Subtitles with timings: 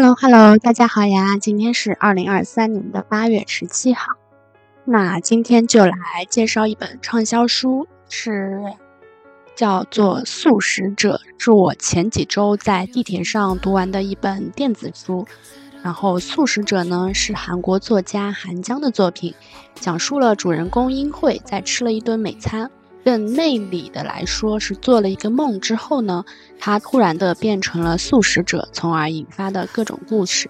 [0.00, 1.38] Hello，Hello，大家好呀！
[1.38, 4.12] 今天是二零二三年的八月十七号，
[4.84, 8.62] 那今天就来介绍一本畅销书，是
[9.56, 15.26] 叫做《素食者》，是我前几周在地铁上读完的一本电子书。
[15.82, 19.34] 然后，《素食者》呢是韩国作家韩江的作品，
[19.74, 22.70] 讲述了主人公英惠在吃了一顿美餐。
[23.08, 26.26] 更内里的来说，是做了一个梦之后呢，
[26.60, 30.46] 他突然的变成了素食者，从而引发的各种故事。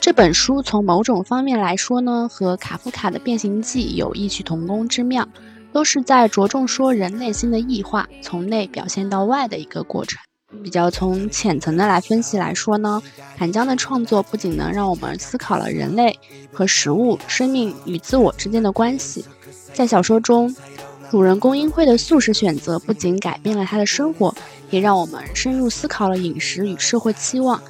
[0.00, 5.28] 这本书从某种方面来说呢，和卡夫卡的《变形记》有异曲同工之妙，
[5.72, 10.18] 都是在着重说人内心的异化，从内表现到外的一个过程。
[10.64, 13.00] 比较从浅层的来分析来说呢，
[13.38, 16.18] 韩江的创作不仅能让我们思考了人类
[16.52, 19.24] 和食物、生命与自我之间的关系，
[19.72, 20.52] 在小说中。
[21.10, 24.34] 主人公英惠的素食选择不仅改变了他的生活，
[24.70, 27.62] 也让我们深入思考了饮食与社会期望、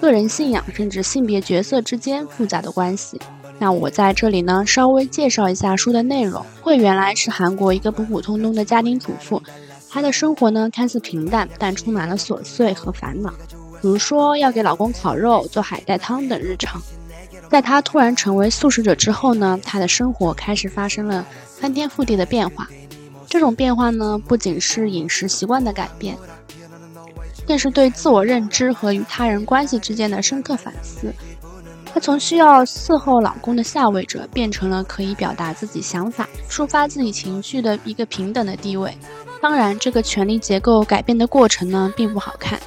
[0.00, 3.20] 个人信仰甚至性别角色之间复杂的关系。
[3.60, 6.44] 那我在这里呢，稍微介绍一下书的内容。
[6.60, 9.40] 惠原来是韩国一个普普通通的家庭主妇，
[9.88, 13.32] 她的生活呢看似平淡，但充满了琐碎和烦恼，
[13.80, 16.82] 比如说要给老公烤肉、做海带汤等日常。
[17.50, 21.24] 在她突然成为素食者之后呢，她的生活开始发生了。
[21.56, 22.68] 翻天覆地的变化，
[23.26, 26.14] 这种变化呢，不仅是饮食习惯的改变，
[27.46, 31.10] 更是对自我认知和与他人关系之间的深刻反思。
[31.86, 38.94] 她从需要伺候老公的下位者，变成了可以表达自己想法、抒发自己情绪的一个平等的地位。
[39.40, 42.60] 当然，这个权力结构改变的过程呢，并不好看。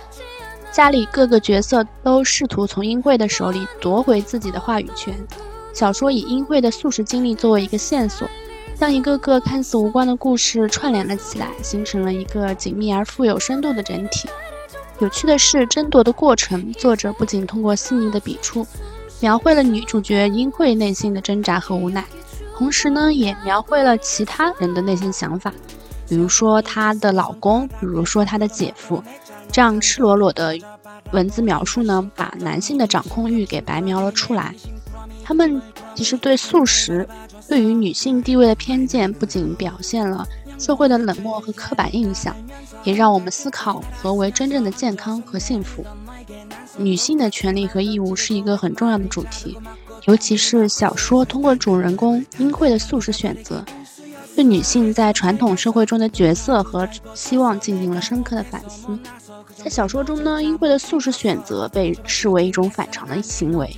[0.77, 5.11] 家里各个角色都试图从英惠的手里夺回自己的话语权。
[5.73, 8.29] 小说以英惠的素食经历作为一个线索。
[8.75, 14.29] 将一个个看似无关的故事串联了起来，形成了一个紧密而富有深度的整体。
[14.99, 18.63] 有趣的是，争夺的过程，作者不仅通过细腻的笔触，
[19.19, 22.05] 描绘了女主角英惠内心的挣扎和无奈，
[22.55, 25.51] 同时呢，也描绘了其他人的内心想法，
[26.07, 29.03] 比如说她的老公，比如说她的姐夫。
[29.51, 30.57] 这样赤裸裸的
[31.11, 34.53] 文字描述呢，把男性的掌控欲给白描了出来。
[35.23, 35.61] 他们
[35.95, 37.07] 其实对素食。
[37.47, 40.27] 对于女性地位的偏见，不仅表现了
[40.59, 42.35] 社会的冷漠和刻板印象，
[42.83, 45.85] 也让我们思考何为真正的健康和幸福。
[46.77, 49.57] 女性的权利和义务是一个很重要的主题，
[50.05, 53.63] 尤其是小说通过主人公英惠的素食选择，
[54.35, 58.99] 对女性在传统社会中的角色和希望进行了深刻的反思。
[59.55, 63.75] 在小说中呢，英惠的素食选择被视为一种反常的行为。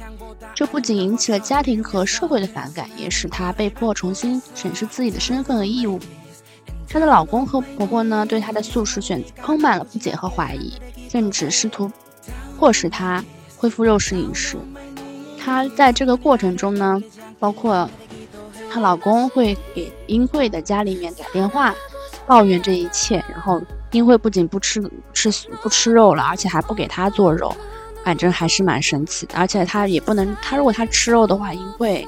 [0.53, 5.99] 这不仅引起了家庭和社会的反感，也使她被迫重新审视自己的身份和义务。
[6.87, 10.73] 她的老公和婆婆呢，对她的素食选择充满了不解和怀疑，
[11.09, 11.89] 甚至试图
[12.57, 13.23] 迫使她
[13.55, 14.57] 恢复肉食饮食。
[15.37, 17.01] 她在这个过程中呢，
[17.39, 17.89] 包括
[18.69, 21.73] 她老公会给英惠的家里面打电话
[22.25, 24.81] 抱怨这一切，然后英惠不仅不吃
[25.13, 27.55] 吃不吃肉了，而且还不给他做肉。
[28.01, 32.07] 反正还是蛮神奇的，而且他也不能，他如果他吃肉的话，英慧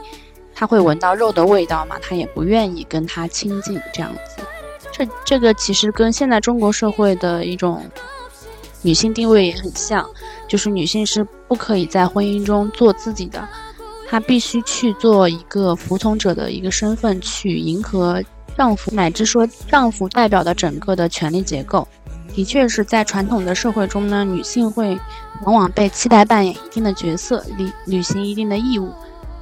[0.56, 4.42] 他会闻到肉的味道嘛，他也不愿意跟他亲近这样子。
[4.90, 7.84] 这这个其实跟现在中国社会的一种
[8.82, 10.10] 女性定位也很像，
[10.48, 13.46] 就是女性是不可以在婚姻中做自己的，
[14.08, 18.24] 她必须去做一个服从者的一个身份，去迎合
[18.62, 21.88] 丈夫，乃至说丈夫代表的整个的权力结构。
[22.32, 24.96] 的确是在传统的社会中呢，女性会
[25.46, 28.94] 往往被期待扮演一定的角色，履履行一定的义务，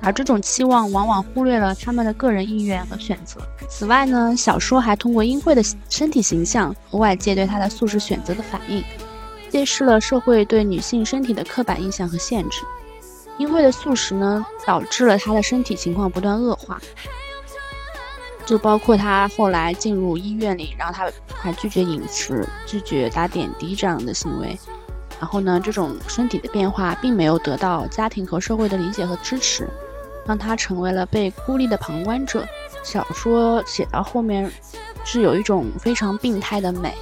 [0.02, 3.42] 而这种期望往往忽略了他们的个人意愿和选择。
[3.68, 8.82] 此外呢，小说还通过英惠的身体形象和外界对她的素食选择的反应，
[9.50, 12.62] 揭示了社会对女性身体的刻板印象和限制。
[13.38, 16.80] 英惠的素食呢，导致了她的身体情况不断恶化。
[18.50, 24.58] 就包括他后来进入医院里，然后他还拒绝饮食、拒绝打点滴这样的行为。
[25.20, 29.70] 然后呢，这种身体的变化并没有得到家庭和社会的理解和支持，
[30.26, 32.44] 让他成为了被孤立的旁观者。
[32.82, 34.52] 小说写到后面
[35.06, 36.98] 是有一种非常病态的美，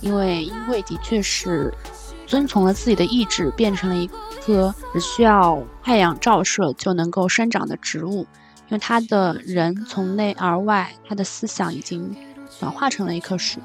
[0.00, 1.72] 因为因为的确是
[2.26, 4.10] 遵从了自己的意志，变成了一
[4.44, 8.26] 棵只需要太阳照射就能够生长的植物。
[8.70, 12.16] 因为他的人从内而外，他的思想已经
[12.60, 13.60] 转化成了一棵树。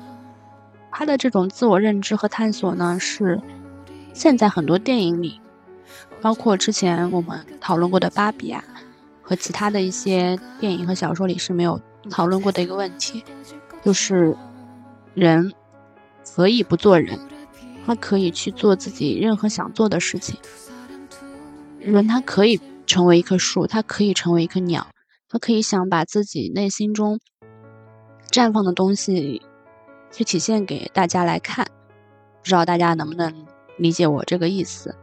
[0.92, 3.40] 他的这种自我认知和探索呢，是
[4.14, 5.40] 现在很多电影里，
[6.22, 8.64] 包括之前我们讨论过的《芭比》啊，
[9.22, 11.80] 和其他的一些电影和小说里是没有
[12.10, 13.24] 讨论过的一个问题，
[13.84, 14.36] 就是
[15.14, 15.54] 人
[16.36, 17.20] 可以不做人，
[17.86, 20.40] 他可以去做自己任何想做的事情。
[21.80, 24.88] 人他可以成为一棵树，他可以成为一棵鸟，
[25.40, 27.20] 可以想把自己内心中
[28.30, 29.42] 绽放的东西。
[30.12, 33.46] 去体现给大家来看，不知道大家能不能
[33.78, 34.96] 理解我这个意思。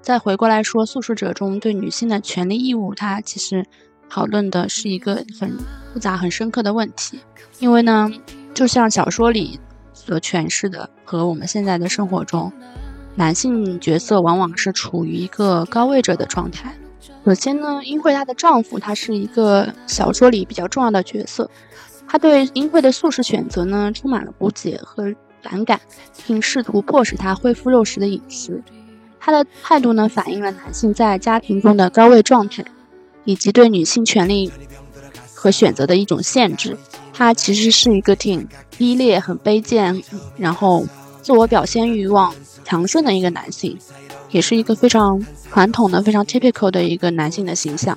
[0.00, 3.66] 再回过来说，素食者中对女性的权利义务，它其实
[4.08, 5.58] 讨论的是一个很
[5.92, 7.20] 复杂、很深刻的问题。
[7.58, 8.10] 因为呢，
[8.54, 9.60] 就像小说里
[9.92, 12.50] 所诠释的，和我们现在的生活中，
[13.16, 16.74] 男性角色往往是处于一个高位者的状态。
[17.24, 21.50] 首先呢，英惠她的丈夫他是一个小说里比较重要的角色。
[22.08, 25.80] 他对英惠的素食选择呢，充满了不解和反感，
[26.26, 28.62] 并试图迫使她恢复肉食的饮食。
[29.20, 32.64] 他的态度呢，反映了男性在家庭中的高位状态，
[33.24, 34.50] 以及对女性权利
[35.34, 36.76] 和选择的一种限制。
[37.12, 40.02] 他其实是一个挺低劣、很卑贱，
[40.36, 40.86] 然后
[41.22, 43.78] 自我表现欲望强盛的一个男性，
[44.30, 47.96] 也是一个非常传统的、非常 typical 的一个男性的形象。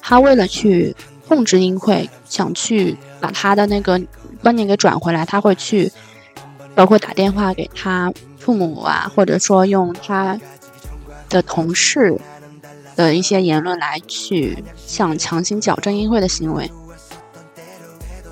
[0.00, 0.94] 他为了去
[1.28, 2.96] 控制英惠，想去。
[3.22, 4.02] 把他的那个
[4.42, 5.92] 观念给转回来，他会去，
[6.74, 10.36] 包括打电话给他父母啊，或者说用他
[11.28, 12.18] 的同事
[12.96, 16.68] 的一些言论来去想强行矫正英惠的行为。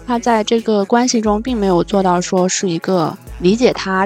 [0.08, 4.04] 他在这个关系中并没有做到说是一个理解他、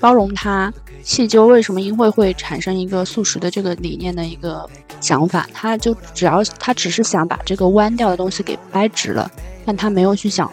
[0.00, 0.74] 包容他、
[1.06, 4.68] 细究为什么英惠会产生一个素食的这个理念的一个
[5.00, 5.48] 想法。
[5.54, 9.30] 他就只要他只是想把这个弯掉的东西给掰直了。
[9.64, 10.52] 但他没有去想，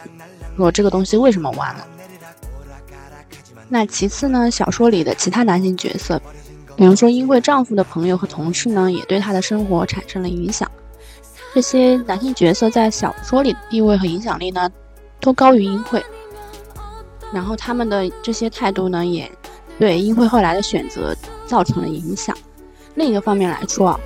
[0.56, 1.88] 说这个东西为什么弯了。
[3.68, 6.22] 那其次呢，小说里的其他男性角色，
[6.76, 10.70] 比如说因为丈夫的朋友和同事呢，也对她的生活产生了影响。
[11.56, 14.70] 这些男性角色在小说里的地位和影响力呢，
[15.20, 16.06] 都高于英惠。
[17.34, 19.32] 然后他们的这些态度呢，也
[19.80, 21.16] 对英惠后来的选择
[21.46, 22.36] 造成了影响。
[22.96, 24.00] 另一个方面来说啊，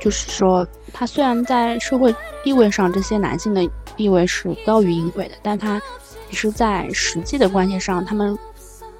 [0.00, 5.80] 就是说他虽然在社会地位上，这些男性的地位是高于英惠的，但他
[6.30, 8.38] 其实，在实际的关系上，他们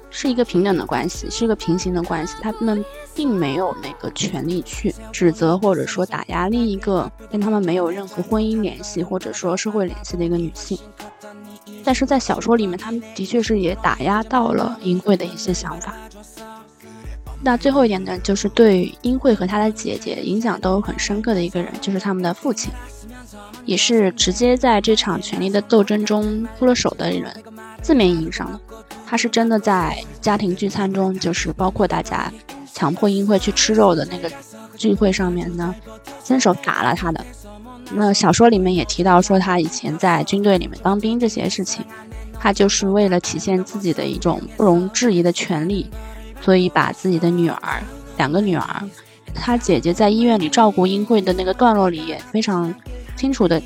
[0.09, 2.35] 是一个平等的关系，是一个平行的关系。
[2.41, 2.83] 他们
[3.15, 10.77] 并没有那个权利去指责或者说打压另一个跟他们没有任何婚姻联系或者说社会联系的一个女性。
[11.83, 15.95] 但是在小说里面，他们的确是也打压到了英惠的一些想法。
[17.43, 22.71] 那最后一点呢，就是对英惠和她的姐姐影响都很深刻的一个人，就是他们的父亲。
[23.65, 27.31] 也是直接在这场权力的斗争中出了手的人，
[27.81, 28.59] 字面意义上的，
[29.05, 32.31] 他是真的在家庭聚餐中，就是包括大家
[32.73, 34.31] 强迫英惠去吃肉的那个
[34.75, 35.75] 聚会上面呢，
[36.23, 37.23] 伸手打了他的。
[37.93, 41.85] 那小说里面也提到说，他以前在军队里面当兵这些事情，
[42.39, 45.87] 他就是为了体现自己的一种不容置疑的权利，
[46.41, 47.81] 所以把自己的女儿，
[48.17, 48.89] 两个女儿，
[49.33, 52.73] 她姐姐在医院里照顾英惠的那个段落里也非常。
[53.17, 53.61] 清楚的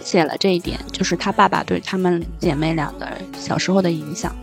[0.00, 4.34] 写了这一点，就是她爸爸对他们姐妹俩的小时候的影响。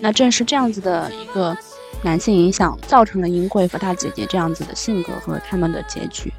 [0.00, 1.56] 那正是这样子的一个
[2.04, 6.32] 男性影响，造成了英惠和她姐姐这样子的性格和他们的结局。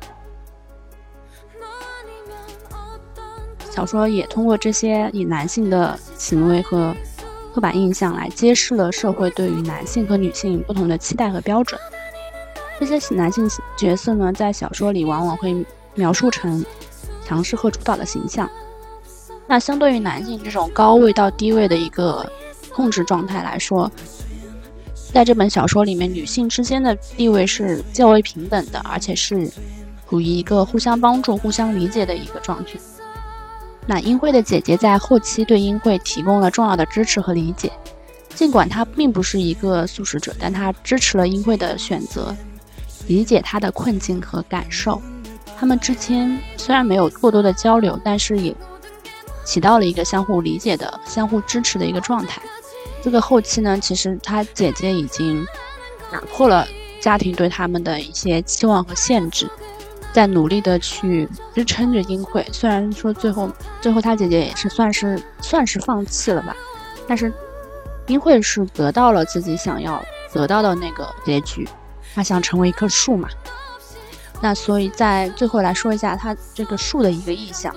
[3.69, 6.95] 小说也通过这些以男性的行为和
[7.53, 11.79] 刻板印象来揭示了社会对于男性和女性不同的期待和标准。
[12.79, 15.65] 这些男性角色呢，在小说里往往会。
[15.93, 16.63] 描述成
[17.25, 18.49] 强势和主导的形象。
[19.45, 22.31] 那相对于男性这种高位到低位的一个
[22.73, 23.91] 控制状态来说，
[25.13, 29.51] 在这本小说里面，女性之间的地位是较为平等的，而且是
[30.09, 32.79] 处于一个互相帮助、互相理解的一个状态。
[33.87, 37.71] 那英惠的姐姐在后期对英惠提供了重要的支持和理解，
[38.35, 42.35] 尽管她并不是一个素食者，但她支持了英惠的选择，
[43.07, 45.01] 理解她的困境和感受。
[45.57, 48.55] 他们之间虽然没有过多的交流，但是也
[49.43, 52.41] 起到了一个相互理解的、相互支持的一个状态。
[53.03, 55.45] 这个后期呢，其实她姐姐已经
[56.11, 56.67] 打破了
[56.99, 59.49] 家庭对他们的一些期望和限制，
[60.13, 62.45] 在努力的去支撑着英惠。
[62.51, 66.55] 虽然说最后最后他姐姐也是算是算是放弃了吧，
[67.07, 67.31] 但是
[68.07, 70.03] 英惠是得到了自己想要
[70.33, 71.67] 得到的那个结局，
[72.13, 73.29] 她想成为一棵树嘛。
[74.41, 77.73] 那所以在最后来说一下他这个树的一个意象。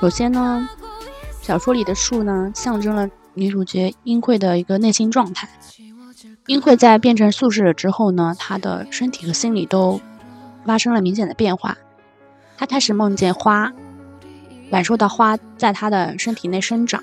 [0.00, 0.68] 首先呢，
[1.42, 5.48] 小说里的树呢，象征了女主角英惠的一个内心状态。
[6.46, 10.00] 英惠在变成素食者之后呢，她的身体和心理都
[10.64, 11.76] 发生了明显的变化。
[12.56, 13.72] 他开始梦见花，
[14.70, 17.02] 感受到花在他的身体内生长。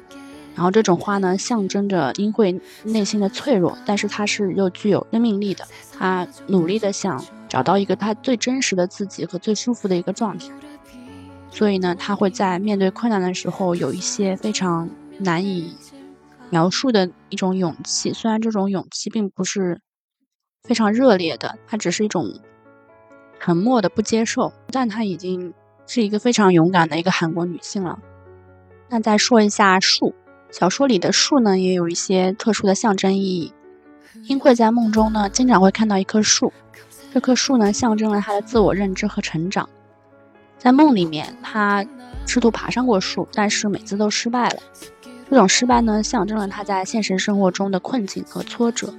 [0.55, 5.65] 然后这种花呢，象征着英惠内心的脆弱，但是她是又具有生命力的。
[5.97, 10.47] 她努力的想找到一个她最真实的自己和最舒服的一个状态。
[11.51, 15.75] 所以呢，他会在面对困难的时候有一些非常难以
[16.49, 18.11] 描述的一种勇气。
[18.11, 19.81] 虽然这种勇气并不是
[20.63, 22.39] 非常热烈的，它只是一种
[23.39, 25.53] 沉默的不接受，但她已经
[25.87, 27.99] 是一个非常勇敢的一个韩国女性了。
[28.89, 30.13] 那再说一下树。
[30.51, 33.53] 小说里的树呢，也有一些特殊的象征意义。
[34.23, 36.51] 英惠在梦中呢，经常会看到一棵树，
[37.13, 39.69] 这棵树呢，象征了她的自我认知和成长。
[40.57, 41.85] 在梦里面，她
[42.25, 44.59] 试图爬上过树，但是每次都失败了。
[45.29, 48.91] 这种失败呢，象征了她在现实生活中的困境和挫折。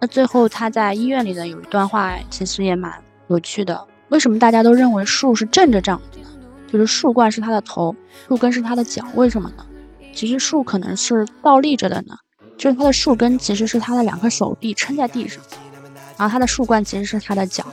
[0.00, 2.92] 那最后，他在医院里的有一段话，其实也蛮
[3.28, 3.86] 有趣的。
[4.08, 6.28] 为什么大家都认为树是正着长的呢？
[6.72, 7.94] 就是树冠是它的头，
[8.26, 9.66] 树根是它的脚，为什么呢？
[10.14, 12.16] 其实树可能是倒立着的呢，
[12.56, 15.42] 就是它的树根其实是它的两颗手臂撑在地上，
[16.16, 17.66] 然后它的树冠其实是它的脚。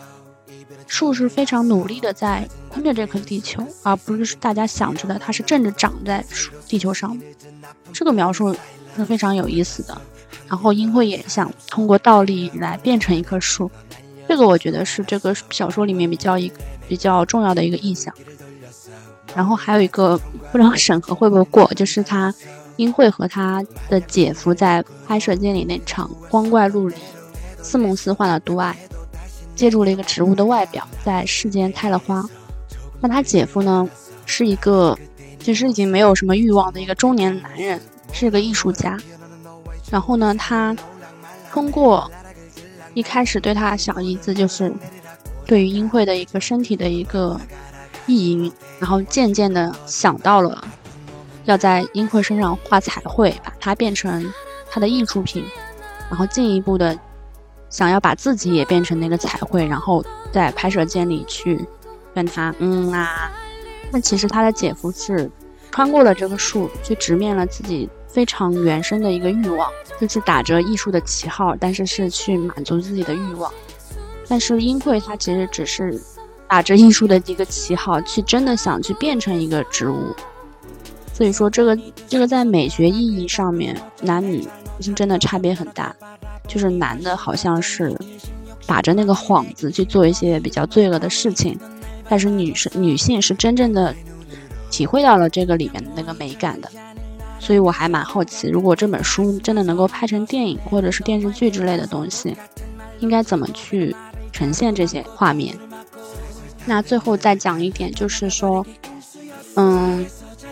[0.86, 6.25] 树是非常努力的在撑着这颗地球，而不是大家想着的它是正着长在
[6.67, 7.17] 地球上。
[7.93, 8.55] 这个描述
[8.96, 10.01] 是非常有意思的。
[10.48, 13.70] 然后英惠也想通过倒立来变成一棵树，
[14.27, 16.51] 这个我觉得是这个小说里面比较一
[16.88, 18.13] 比较重要的一个意象。
[19.36, 20.18] 然后还有一个
[20.51, 22.34] 不知道审核会不会过，就是他
[22.77, 26.96] 英惠和他的姐夫在拍摄间里那场光怪陆离、
[27.62, 28.75] 似梦似幻的独爱，
[29.54, 32.24] 借助了一个植物的外表，在世间开了花。
[33.00, 33.88] 那他姐夫呢，
[34.25, 34.98] 是一个
[35.39, 37.80] 其实已经没有什么欲望的一个中年男人，
[38.12, 38.98] 是个艺术家。
[39.89, 40.75] 然后呢，他
[41.51, 42.10] 通过
[42.94, 44.74] 一开始对他小姨子，就是
[45.46, 47.39] 对于英惠的一个身体的一个。
[48.10, 50.65] 意淫，然后渐渐的想到了
[51.44, 54.32] 要在英惠身上画彩绘，把它变成
[54.72, 55.44] 他的艺术品，
[56.10, 56.98] 然后进一步的
[57.70, 60.01] 想要把自己也变成那个彩绘，然后
[60.32, 61.67] 在拍摄间里去
[62.15, 63.29] 跟他嗯啊。
[63.91, 65.29] 那其实他的姐夫是
[65.70, 73.52] 穿过了这个树，去直面了自己非常原生的一个欲望，就是打着艺术的旗号，但是是去满足自己的欲望。
[74.28, 76.02] 但是英惠她其实只是。
[76.50, 80.16] 打着艺术的一个旗号，去真的想去变成一个植物，
[81.14, 84.48] 所以说这个这个在美学意义上面，男女
[84.80, 85.94] 是真的差别很大。
[86.48, 87.94] 就是男的好像是
[88.66, 91.60] 打着那个幌子去做一些比较罪恶的事情，
[92.08, 93.94] 但是女生女性是真正的
[94.72, 96.72] 体会到了这个里面的那个美感的。
[97.48, 102.36] 所以我还蛮好奇，如果这本书真的能够拍成电影或者是电视剧之类的东西，
[103.00, 103.96] 应该怎么去
[104.34, 105.58] 呈现这些画面？
[106.66, 108.66] 那最后再讲一点，就是说，
[109.56, 110.06] 嗯，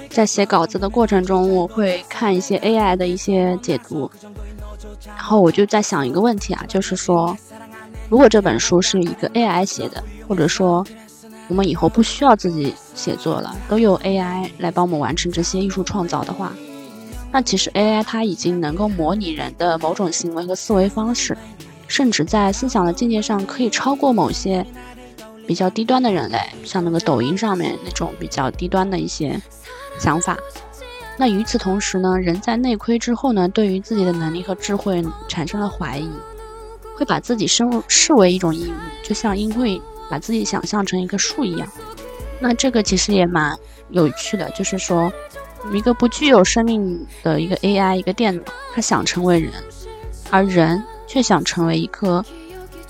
[0.09, 4.09] 在写稿子的过程中，我会看一些 AI 的一些解读，
[5.05, 7.37] 然后我就在想一个问题啊，就是说，
[8.07, 10.87] 如果这本书是一个 AI 写的，或者说
[11.49, 16.53] 我们以后不需要自己写作了，都有 AI 来帮我们完成这些艺术创造的话，
[17.35, 21.37] 那其实 AI 它已经能够模拟人的某种行为和思维方式，
[21.85, 24.65] 甚至在思想的境界上可以超过某些。
[25.45, 29.39] 比较低端的人类，像那个抖音上面那种比较低端的一些
[29.99, 30.35] 想法。
[31.17, 36.09] 那与此同时呢，人在内窥之后呢，对于自己的能力和智慧产生了怀疑，
[36.95, 41.67] 会把自己视视为一种异物，就像因为把自己想象成一棵树一样。
[42.39, 43.55] 那这个其实也蛮
[43.91, 45.13] 有趣的，就是说，
[45.73, 48.41] 一个不具有生命的一个 AI 一个电脑，
[48.73, 49.51] 它想成为人，
[50.29, 52.23] 而人却想成为一棵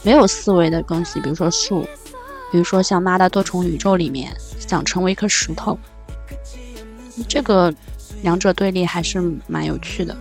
[0.03, 1.86] 没有思维的东西，比如说树。
[2.51, 5.77] 比如说，像《妈的多重宇宙》里面想成为一颗石头，
[7.27, 7.74] 这个
[8.22, 10.15] 两者对立还是蛮有趣的。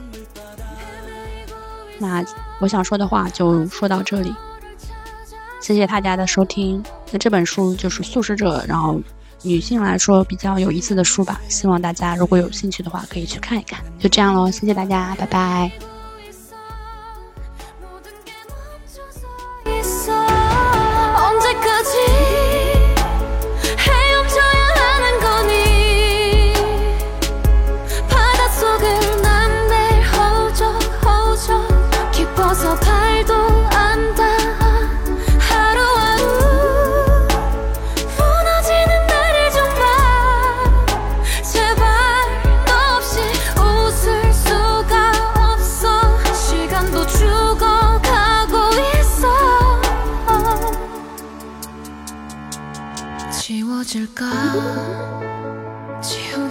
[1.99, 2.25] 那
[2.59, 4.35] 我想说的话就说到这里，
[5.61, 6.83] 谢谢大家的收听。
[7.13, 9.01] 那这本书就是《素食者》，然后
[9.45, 11.41] 女性来说比较有意思的书吧。
[11.49, 13.79] 希望大家如果有兴趣的话，可以去看一看。
[13.99, 15.94] 就这样喽，谢谢大家，拜拜。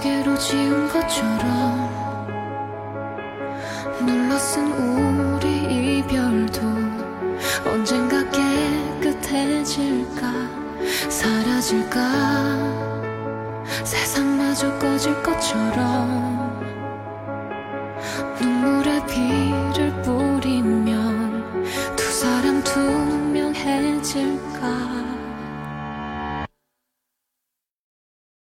[0.03, 1.89] 지우개로 지운 것처럼
[4.05, 6.60] 눌러쓴 우리 이별도
[7.65, 8.22] 언젠가
[9.00, 10.22] 깨끗해질까?
[11.10, 12.00] 사라질까?
[13.86, 16.33] 세상마저 꺼질 것처럼